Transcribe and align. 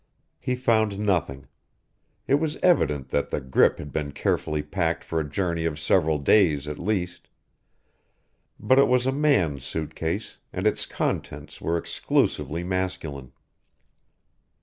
He 0.39 0.55
found 0.55 0.97
nothing. 0.97 1.45
It 2.25 2.39
was 2.39 2.57
evident 2.63 3.09
that 3.09 3.29
the 3.29 3.39
grip 3.39 3.77
had 3.77 3.91
been 3.91 4.13
carefully 4.13 4.63
packed 4.63 5.03
for 5.03 5.19
a 5.19 5.29
journey 5.29 5.63
of 5.65 5.79
several 5.79 6.17
days 6.17 6.67
at 6.67 6.79
least; 6.79 7.29
but 8.59 8.79
it 8.79 8.87
was 8.87 9.05
a 9.05 9.11
man's 9.11 9.63
suit 9.63 9.93
case, 9.93 10.39
and 10.51 10.65
its 10.65 10.87
contents 10.87 11.61
were 11.61 11.77
exclusively 11.77 12.63
masculine. 12.63 13.31